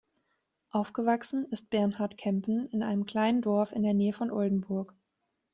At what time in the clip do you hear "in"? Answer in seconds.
2.69-2.81, 3.71-3.83